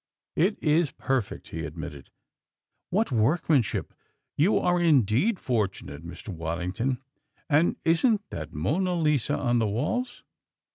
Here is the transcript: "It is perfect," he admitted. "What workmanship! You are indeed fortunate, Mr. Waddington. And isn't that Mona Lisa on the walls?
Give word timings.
"It 0.35 0.57
is 0.63 0.89
perfect," 0.89 1.49
he 1.49 1.63
admitted. 1.63 2.09
"What 2.89 3.11
workmanship! 3.11 3.93
You 4.35 4.57
are 4.57 4.81
indeed 4.81 5.39
fortunate, 5.39 6.03
Mr. 6.03 6.29
Waddington. 6.29 6.97
And 7.47 7.75
isn't 7.85 8.27
that 8.31 8.51
Mona 8.51 8.95
Lisa 8.95 9.37
on 9.37 9.59
the 9.59 9.67
walls? 9.67 10.23